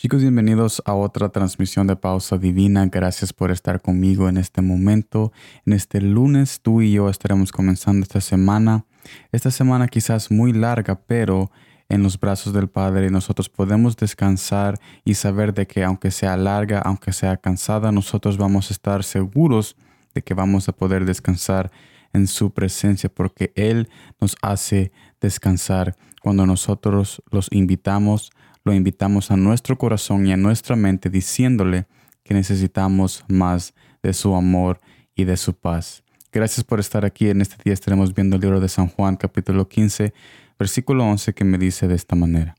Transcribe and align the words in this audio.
Chicos, 0.00 0.22
bienvenidos 0.22 0.82
a 0.86 0.94
otra 0.94 1.28
transmisión 1.28 1.86
de 1.86 1.94
Pausa 1.94 2.38
Divina. 2.38 2.86
Gracias 2.86 3.34
por 3.34 3.50
estar 3.50 3.82
conmigo 3.82 4.30
en 4.30 4.38
este 4.38 4.62
momento. 4.62 5.30
En 5.66 5.74
este 5.74 6.00
lunes 6.00 6.62
tú 6.62 6.80
y 6.80 6.92
yo 6.92 7.10
estaremos 7.10 7.52
comenzando 7.52 8.04
esta 8.04 8.22
semana. 8.22 8.86
Esta 9.30 9.50
semana 9.50 9.88
quizás 9.88 10.30
muy 10.30 10.54
larga, 10.54 10.98
pero 11.06 11.50
en 11.90 12.02
los 12.02 12.18
brazos 12.18 12.54
del 12.54 12.70
Padre 12.70 13.10
nosotros 13.10 13.50
podemos 13.50 13.94
descansar 13.94 14.80
y 15.04 15.12
saber 15.16 15.52
de 15.52 15.66
que 15.66 15.84
aunque 15.84 16.10
sea 16.10 16.34
larga, 16.38 16.78
aunque 16.78 17.12
sea 17.12 17.36
cansada, 17.36 17.92
nosotros 17.92 18.38
vamos 18.38 18.70
a 18.70 18.72
estar 18.72 19.04
seguros 19.04 19.76
de 20.14 20.22
que 20.22 20.32
vamos 20.32 20.66
a 20.70 20.72
poder 20.72 21.04
descansar 21.04 21.70
en 22.14 22.26
su 22.26 22.52
presencia 22.52 23.10
porque 23.10 23.52
Él 23.54 23.90
nos 24.18 24.34
hace 24.40 24.92
descansar 25.20 25.94
cuando 26.22 26.46
nosotros 26.46 27.22
los 27.30 27.48
invitamos 27.50 28.32
lo 28.64 28.74
invitamos 28.74 29.30
a 29.30 29.36
nuestro 29.36 29.78
corazón 29.78 30.26
y 30.26 30.32
a 30.32 30.36
nuestra 30.36 30.76
mente 30.76 31.10
diciéndole 31.10 31.86
que 32.22 32.34
necesitamos 32.34 33.24
más 33.28 33.74
de 34.02 34.12
su 34.12 34.34
amor 34.34 34.80
y 35.14 35.24
de 35.24 35.36
su 35.36 35.54
paz. 35.54 36.02
Gracias 36.32 36.64
por 36.64 36.78
estar 36.78 37.04
aquí. 37.04 37.28
En 37.28 37.40
este 37.40 37.56
día 37.64 37.74
estaremos 37.74 38.14
viendo 38.14 38.36
el 38.36 38.42
libro 38.42 38.60
de 38.60 38.68
San 38.68 38.88
Juan 38.88 39.16
capítulo 39.16 39.68
15, 39.68 40.12
versículo 40.58 41.04
11 41.04 41.34
que 41.34 41.44
me 41.44 41.58
dice 41.58 41.88
de 41.88 41.94
esta 41.94 42.14
manera. 42.14 42.54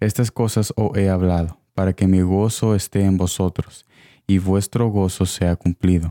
Estas 0.00 0.30
cosas 0.30 0.72
os 0.76 0.96
he 0.96 1.08
hablado, 1.08 1.58
para 1.72 1.94
que 1.94 2.06
mi 2.06 2.20
gozo 2.20 2.74
esté 2.74 3.04
en 3.04 3.16
vosotros 3.16 3.86
y 4.26 4.38
vuestro 4.38 4.88
gozo 4.88 5.24
sea 5.26 5.56
cumplido. 5.56 6.10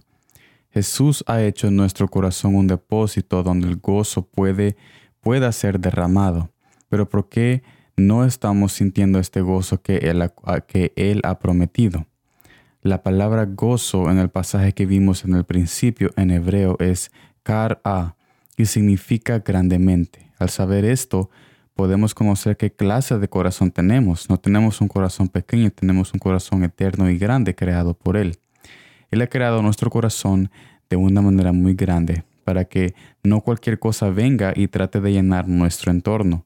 Jesús 0.72 1.24
ha 1.28 1.44
hecho 1.44 1.68
en 1.68 1.76
nuestro 1.76 2.08
corazón 2.08 2.56
un 2.56 2.68
depósito 2.68 3.44
donde 3.44 3.68
el 3.68 3.76
gozo 3.76 4.26
puede, 4.26 4.76
pueda 5.22 5.52
ser 5.52 5.80
derramado. 5.80 6.52
Pero 6.90 7.08
¿por 7.08 7.30
qué 7.30 7.62
no 7.96 8.26
estamos 8.26 8.74
sintiendo 8.74 9.20
este 9.20 9.42
gozo 9.42 9.82
que 9.82 9.98
Él, 10.96 11.22
ha 11.24 11.40
prometido. 11.40 12.08
La 12.82 13.04
palabra 13.04 13.46
gozo 13.46 14.10
en 14.10 14.18
el 14.18 14.30
pasaje 14.30 14.74
que 14.74 14.86
vimos 14.86 15.24
en 15.24 15.36
el 15.36 15.46
principio 15.46 16.12
en 16.18 16.32
hebreo 16.32 16.76
es 16.80 17.12
kar-a 17.44 18.16
y 18.58 18.66
significa 18.66 19.40
grandemente. 19.40 20.32
Al 20.38 20.50
saber 20.50 20.84
esto, 20.84 21.30
podemos 21.76 22.14
conocer 22.14 22.58
qué 22.58 22.72
clase 22.72 23.18
de 23.20 23.30
corazón 23.30 23.72
tenemos. 23.72 24.30
No 24.30 24.38
tenemos 24.38 24.82
un 24.82 24.88
corazón 24.88 25.30
pequeño, 25.30 25.72
tenemos 25.72 26.14
un 26.14 26.20
corazón 26.20 26.64
eterno 26.64 27.10
y 27.10 27.18
grande 27.18 27.56
creado 27.56 27.94
por 27.94 28.18
Él. 28.18 28.40
Él 29.12 29.22
ha 29.22 29.28
creado 29.28 29.62
nuestro 29.62 29.90
corazón 29.90 30.50
de 30.90 30.96
una 30.96 31.22
manera 31.22 31.52
muy 31.52 31.76
grande 31.76 32.24
para 32.44 32.66
que 32.66 32.94
no 33.24 33.42
cualquier 33.42 33.80
cosa 33.80 34.10
venga 34.10 34.54
y 34.56 34.68
trate 34.68 35.00
de 35.00 35.12
llenar 35.12 35.48
nuestro 35.48 35.92
entorno. 35.92 36.46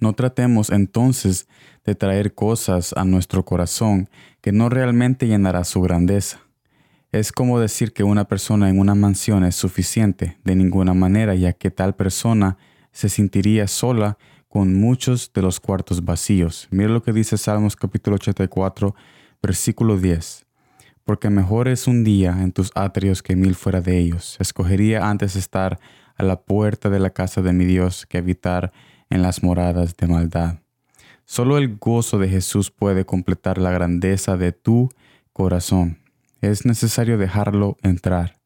No 0.00 0.12
tratemos 0.12 0.70
entonces 0.70 1.48
de 1.84 1.94
traer 1.94 2.34
cosas 2.34 2.92
a 2.96 3.04
nuestro 3.04 3.44
corazón 3.44 4.08
que 4.40 4.52
no 4.52 4.68
realmente 4.68 5.26
llenará 5.26 5.64
su 5.64 5.80
grandeza. 5.80 6.40
Es 7.10 7.32
como 7.32 7.58
decir 7.58 7.92
que 7.92 8.04
una 8.04 8.26
persona 8.26 8.68
en 8.68 8.78
una 8.78 8.94
mansión 8.94 9.42
es 9.44 9.56
suficiente, 9.56 10.38
de 10.44 10.54
ninguna 10.54 10.92
manera, 10.92 11.34
ya 11.34 11.54
que 11.54 11.70
tal 11.70 11.94
persona 11.94 12.58
se 12.92 13.08
sentiría 13.08 13.66
sola 13.66 14.18
con 14.48 14.74
muchos 14.74 15.32
de 15.32 15.42
los 15.42 15.60
cuartos 15.60 16.04
vacíos. 16.04 16.68
Mira 16.70 16.90
lo 16.90 17.02
que 17.02 17.12
dice 17.12 17.38
Salmos 17.38 17.76
capítulo 17.76 18.16
84, 18.16 18.94
versículo 19.42 19.96
10. 19.96 20.46
Porque 21.04 21.30
mejor 21.30 21.68
es 21.68 21.86
un 21.86 22.04
día 22.04 22.36
en 22.42 22.52
tus 22.52 22.70
atrios 22.74 23.22
que 23.22 23.36
mil 23.36 23.54
fuera 23.54 23.80
de 23.80 23.98
ellos. 23.98 24.36
Escogería 24.38 25.08
antes 25.08 25.36
estar 25.36 25.78
a 26.16 26.22
la 26.22 26.42
puerta 26.42 26.90
de 26.90 26.98
la 26.98 27.10
casa 27.10 27.40
de 27.40 27.52
mi 27.52 27.64
Dios 27.64 28.04
que 28.04 28.18
habitar 28.18 28.72
en 29.10 29.22
las 29.22 29.42
moradas 29.42 29.96
de 29.96 30.06
maldad. 30.06 30.58
Solo 31.24 31.58
el 31.58 31.76
gozo 31.76 32.18
de 32.18 32.28
Jesús 32.28 32.70
puede 32.70 33.04
completar 33.04 33.58
la 33.58 33.70
grandeza 33.70 34.36
de 34.36 34.52
tu 34.52 34.88
corazón. 35.32 35.98
Es 36.40 36.64
necesario 36.64 37.18
dejarlo 37.18 37.76
entrar. 37.82 38.38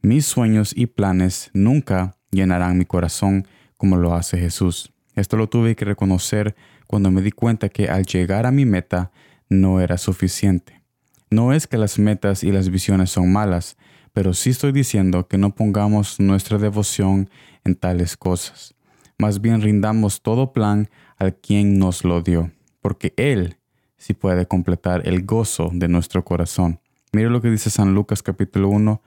Mis 0.00 0.24
sueños 0.24 0.72
y 0.74 0.86
planes 0.86 1.50
nunca 1.52 2.16
llenarán 2.30 2.78
mi 2.78 2.84
corazón 2.84 3.46
como 3.76 3.96
lo 3.96 4.14
hace 4.14 4.38
Jesús. 4.38 4.92
Esto 5.14 5.36
lo 5.36 5.48
tuve 5.48 5.76
que 5.76 5.84
reconocer 5.84 6.54
cuando 6.86 7.10
me 7.10 7.22
di 7.22 7.32
cuenta 7.32 7.68
que 7.68 7.88
al 7.88 8.06
llegar 8.06 8.46
a 8.46 8.50
mi 8.50 8.64
meta 8.64 9.10
no 9.48 9.80
era 9.80 9.98
suficiente. 9.98 10.82
No 11.30 11.52
es 11.52 11.66
que 11.66 11.78
las 11.78 11.98
metas 11.98 12.44
y 12.44 12.52
las 12.52 12.68
visiones 12.68 13.10
son 13.10 13.32
malas, 13.32 13.76
pero 14.12 14.32
sí 14.32 14.50
estoy 14.50 14.72
diciendo 14.72 15.26
que 15.26 15.38
no 15.38 15.54
pongamos 15.54 16.20
nuestra 16.20 16.58
devoción 16.58 17.28
en 17.64 17.74
tales 17.74 18.16
cosas 18.16 18.75
más 19.18 19.40
bien 19.40 19.62
rindamos 19.62 20.22
todo 20.22 20.52
plan 20.52 20.88
al 21.16 21.34
quien 21.36 21.78
nos 21.78 22.04
lo 22.04 22.22
dio, 22.22 22.50
porque 22.80 23.14
Él 23.16 23.56
sí 23.96 24.14
puede 24.14 24.46
completar 24.46 25.06
el 25.08 25.24
gozo 25.24 25.70
de 25.72 25.88
nuestro 25.88 26.24
corazón. 26.24 26.80
Mire 27.12 27.30
lo 27.30 27.40
que 27.40 27.50
dice 27.50 27.70
San 27.70 27.94
Lucas 27.94 28.22
capítulo 28.22 28.68
1, 28.68 29.00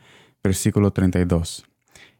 versículo 0.44 0.92
32. 0.92 1.66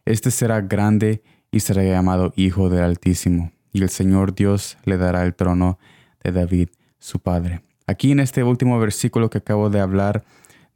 Este 0.04 0.30
será 0.30 0.60
grande 0.60 1.22
y 1.50 1.60
será 1.60 1.82
llamado 1.82 2.32
Hijo 2.36 2.68
del 2.68 2.84
Altísimo, 2.84 3.50
y 3.72 3.82
el 3.82 3.90
Señor 3.90 4.34
Dios 4.34 4.78
le 4.84 4.96
dará 4.96 5.24
el 5.24 5.34
trono 5.34 5.78
de 6.22 6.32
David, 6.32 6.68
su 6.98 7.18
padre. 7.18 7.62
Aquí 7.86 8.12
en 8.12 8.20
este 8.20 8.44
último 8.44 8.78
versículo 8.78 9.30
que 9.30 9.38
acabo 9.38 9.68
de 9.68 9.80
hablar, 9.80 10.24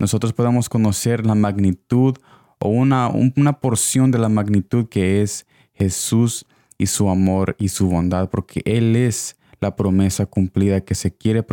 nosotros 0.01 0.33
podemos 0.33 0.69
conocer 0.69 1.25
la 1.25 1.37
magnitud 1.37 2.17
o 2.59 2.69
una, 2.69 3.09
una 3.09 3.61
porción 3.61 4.11
de 4.11 4.19
la 4.19 4.29
magnitud 4.29 4.89
que 4.89 5.23
es 5.23 5.47
Jesús 5.75 6.47
y 6.79 6.87
su 6.87 7.09
amor 7.09 7.57
y 7.59 7.69
su 7.69 7.89
bondad, 7.89 8.31
porque 8.31 8.63
Él 8.65 8.97
es 8.97 9.37
la 9.61 9.77
promesa 9.77 10.27
cumplida 10.27 10.83
que 10.83 10.95
se 10.95 11.17
quiere 11.17 11.45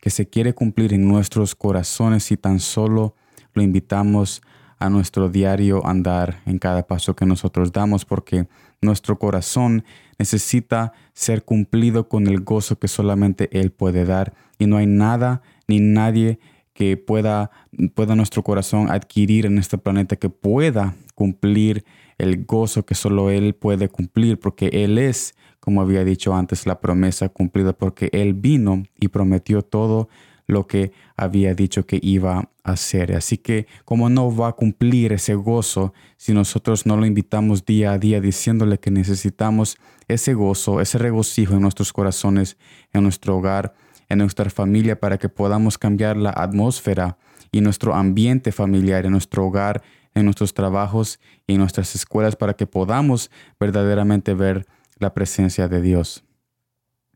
que 0.00 0.10
se 0.10 0.28
quiere 0.28 0.54
cumplir 0.54 0.92
en 0.92 1.06
nuestros 1.06 1.54
corazones 1.54 2.32
y 2.32 2.36
tan 2.36 2.58
solo 2.58 3.14
lo 3.52 3.62
invitamos 3.62 4.42
a 4.78 4.90
nuestro 4.90 5.28
diario 5.28 5.86
andar 5.86 6.42
en 6.46 6.58
cada 6.58 6.86
paso 6.86 7.14
que 7.14 7.26
nosotros 7.26 7.72
damos, 7.72 8.04
porque 8.04 8.48
nuestro 8.82 9.18
corazón 9.18 9.84
necesita 10.18 10.92
ser 11.12 11.44
cumplido 11.44 12.08
con 12.08 12.26
el 12.26 12.40
gozo 12.40 12.78
que 12.78 12.88
solamente 12.88 13.48
Él 13.52 13.70
puede 13.70 14.04
dar 14.04 14.34
y 14.58 14.66
no 14.66 14.76
hay 14.76 14.86
nada 14.86 15.42
ni 15.68 15.80
nadie 15.80 16.38
que 16.74 16.96
pueda, 16.96 17.50
pueda 17.94 18.14
nuestro 18.16 18.42
corazón 18.42 18.90
adquirir 18.90 19.46
en 19.46 19.58
este 19.58 19.78
planeta 19.78 20.16
que 20.16 20.28
pueda 20.28 20.94
cumplir 21.14 21.84
el 22.18 22.44
gozo 22.44 22.84
que 22.84 22.94
solo 22.94 23.30
Él 23.30 23.54
puede 23.54 23.88
cumplir, 23.88 24.38
porque 24.38 24.66
Él 24.72 24.98
es, 24.98 25.34
como 25.60 25.80
había 25.80 26.04
dicho 26.04 26.34
antes, 26.34 26.66
la 26.66 26.80
promesa 26.80 27.28
cumplida, 27.28 27.72
porque 27.72 28.10
Él 28.12 28.34
vino 28.34 28.82
y 29.00 29.08
prometió 29.08 29.62
todo 29.62 30.08
lo 30.46 30.66
que 30.66 30.92
había 31.16 31.54
dicho 31.54 31.86
que 31.86 31.98
iba 32.02 32.50
a 32.64 32.72
hacer. 32.72 33.14
Así 33.14 33.38
que, 33.38 33.66
como 33.84 34.10
no 34.10 34.34
va 34.34 34.48
a 34.48 34.52
cumplir 34.52 35.12
ese 35.12 35.34
gozo 35.34 35.94
si 36.16 36.34
nosotros 36.34 36.86
no 36.86 36.96
lo 36.96 37.06
invitamos 37.06 37.64
día 37.64 37.92
a 37.92 37.98
día 37.98 38.20
diciéndole 38.20 38.78
que 38.78 38.90
necesitamos 38.90 39.78
ese 40.08 40.34
gozo, 40.34 40.80
ese 40.80 40.98
regocijo 40.98 41.54
en 41.54 41.62
nuestros 41.62 41.92
corazones, 41.92 42.58
en 42.92 43.04
nuestro 43.04 43.38
hogar, 43.38 43.74
en 44.08 44.18
nuestra 44.18 44.50
familia, 44.50 44.98
para 44.98 45.18
que 45.18 45.28
podamos 45.28 45.78
cambiar 45.78 46.16
la 46.16 46.30
atmósfera 46.30 47.16
y 47.52 47.60
nuestro 47.60 47.94
ambiente 47.94 48.52
familiar, 48.52 49.06
en 49.06 49.12
nuestro 49.12 49.46
hogar, 49.46 49.82
en 50.14 50.24
nuestros 50.24 50.54
trabajos 50.54 51.20
y 51.46 51.54
en 51.54 51.60
nuestras 51.60 51.94
escuelas 51.94 52.36
para 52.36 52.54
que 52.54 52.66
podamos 52.66 53.30
verdaderamente 53.58 54.34
ver 54.34 54.66
la 54.98 55.12
presencia 55.12 55.68
de 55.68 55.80
Dios. 55.80 56.24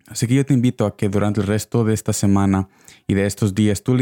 Así 0.09 0.27
que 0.27 0.35
yo 0.35 0.47
te 0.47 0.55
invito 0.55 0.87
a 0.87 0.97
que 0.97 1.11
durante 1.11 1.41
el 1.43 1.47
resto 1.47 1.85
de 1.85 1.93
esta 1.93 2.15
semana 2.15 2.69
y 3.07 3.15
de 3.15 3.27
estos 3.27 3.55
días 3.55 3.83
tú, 3.83 3.97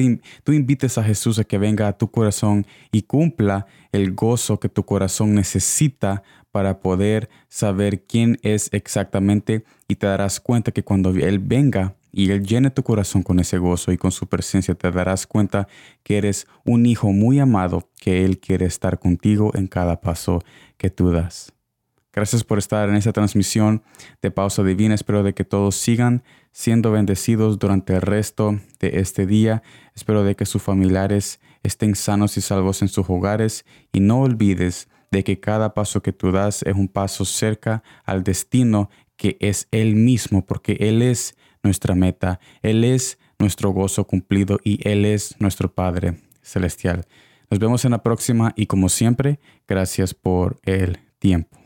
tú 0.45 0.53
invites 0.53 0.99
a 0.99 1.05
Jesús 1.05 1.39
a 1.39 1.45
que 1.45 1.59
venga 1.59 1.89
a 1.89 1.99
tu 1.99 2.11
corazón 2.11 2.65
y 2.93 3.03
cumpla 3.03 3.67
el 3.91 4.15
gozo 4.15 4.61
que 4.61 4.69
tu 4.69 4.85
corazón 4.85 5.35
necesita 5.35 6.23
para 6.51 6.81
poder 6.81 7.29
saber 7.49 8.05
quién 8.05 8.39
es 8.43 8.69
exactamente 8.73 9.65
y 9.89 9.97
te 9.97 10.07
darás 10.07 10.41
cuenta 10.41 10.73
que 10.73 10.85
cuando 10.85 11.11
Él 11.11 11.39
venga 11.39 11.97
y 12.13 12.31
Él 12.31 12.47
llene 12.47 12.71
tu 12.71 12.83
corazón 12.83 13.23
con 13.23 13.41
ese 13.41 13.59
gozo 13.59 13.93
y 13.93 13.99
con 13.99 14.11
su 14.11 14.27
presencia, 14.27 14.75
te 14.75 14.91
darás 14.91 15.27
cuenta 15.27 15.69
que 16.03 16.17
eres 16.17 16.47
un 16.65 16.87
hijo 16.87 17.13
muy 17.13 17.41
amado, 17.41 17.91
que 18.01 18.25
Él 18.25 18.39
quiere 18.39 18.65
estar 18.67 18.99
contigo 18.99 19.51
en 19.55 19.67
cada 19.67 20.01
paso 20.01 20.43
que 20.79 20.89
tú 20.89 21.11
das. 21.11 21.53
Gracias 22.17 22.45
por 22.45 22.57
estar 22.57 22.89
en 22.89 22.95
esta 22.95 23.13
transmisión 23.13 23.83
de 24.23 24.31
Pausa 24.31 24.63
Divina. 24.63 24.95
Espero 24.95 25.23
de 25.23 25.35
que 25.35 25.45
todos 25.45 25.77
sigan 25.77 26.23
siendo 26.51 26.91
bendecidos 26.91 27.59
durante 27.59 27.95
el 27.95 28.01
resto 28.01 28.59
de 28.81 29.01
este 29.01 29.27
día. 29.27 29.63
Espero 29.95 30.25
de 30.25 30.35
que 30.35 30.47
sus 30.47 30.63
familiares 30.63 31.41
estén 31.63 31.95
sanos 31.95 32.39
y 32.39 32.41
salvos 32.41 32.81
en 32.81 32.89
sus 32.89 33.11
hogares 33.11 33.67
y 33.93 34.01
no 34.01 34.23
olvides 34.23 34.89
de 35.17 35.25
que 35.25 35.41
cada 35.41 35.73
paso 35.73 36.03
que 36.03 36.13
tú 36.13 36.31
das 36.31 36.63
es 36.65 36.75
un 36.75 36.89
paso 36.89 37.25
cerca 37.25 37.83
al 38.05 38.23
destino 38.23 38.91
que 39.17 39.39
es 39.41 39.67
Él 39.71 39.95
mismo, 39.95 40.45
porque 40.45 40.77
Él 40.79 41.01
es 41.01 41.39
nuestra 41.63 41.95
meta. 41.95 42.39
Él 42.61 42.85
es 42.85 43.19
nuestro 43.39 43.71
gozo 43.71 44.07
cumplido 44.07 44.59
y 44.63 44.87
Él 44.87 45.07
es 45.07 45.35
nuestro 45.41 45.73
Padre 45.73 46.19
Celestial. 46.43 47.07
Nos 47.51 47.59
vemos 47.59 47.87
en 47.87 47.93
la 47.93 48.03
próxima 48.03 48.53
y 48.57 48.67
como 48.67 48.91
siempre, 48.91 49.41
gracias 49.67 50.13
por 50.13 50.61
el 50.65 50.99
tiempo. 51.19 51.57